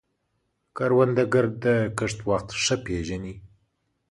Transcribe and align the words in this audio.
کروندګر 0.77 1.45
د 1.63 1.65
کښت 1.97 2.19
وخت 2.29 2.47
ښه 2.63 2.75
پېژني 2.85 3.33